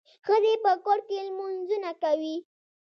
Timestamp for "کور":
0.85-0.99